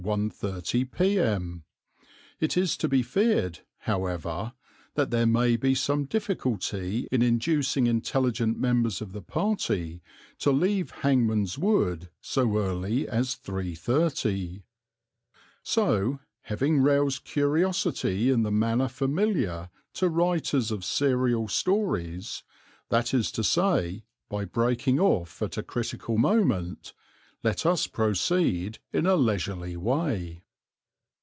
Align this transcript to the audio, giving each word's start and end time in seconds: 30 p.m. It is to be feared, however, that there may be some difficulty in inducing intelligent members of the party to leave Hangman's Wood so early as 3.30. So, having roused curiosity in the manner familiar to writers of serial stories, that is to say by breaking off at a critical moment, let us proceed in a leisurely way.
30 0.31 0.85
p.m. 0.85 1.63
It 2.39 2.57
is 2.57 2.75
to 2.77 2.87
be 2.87 3.03
feared, 3.03 3.59
however, 3.81 4.53
that 4.95 5.11
there 5.11 5.27
may 5.27 5.55
be 5.57 5.75
some 5.75 6.05
difficulty 6.05 7.07
in 7.11 7.21
inducing 7.21 7.85
intelligent 7.85 8.57
members 8.57 8.99
of 8.99 9.11
the 9.11 9.21
party 9.21 10.01
to 10.39 10.51
leave 10.51 10.89
Hangman's 10.89 11.59
Wood 11.59 12.09
so 12.19 12.57
early 12.57 13.07
as 13.07 13.35
3.30. 13.35 14.63
So, 15.61 16.19
having 16.45 16.79
roused 16.81 17.23
curiosity 17.23 18.31
in 18.31 18.41
the 18.41 18.51
manner 18.51 18.87
familiar 18.87 19.69
to 19.93 20.09
writers 20.09 20.71
of 20.71 20.83
serial 20.83 21.47
stories, 21.47 22.41
that 22.89 23.13
is 23.13 23.31
to 23.33 23.43
say 23.43 24.05
by 24.29 24.45
breaking 24.45 24.99
off 24.99 25.43
at 25.43 25.59
a 25.59 25.63
critical 25.63 26.17
moment, 26.17 26.93
let 27.43 27.65
us 27.65 27.87
proceed 27.87 28.77
in 28.93 29.07
a 29.07 29.15
leisurely 29.15 29.75
way. 29.75 30.43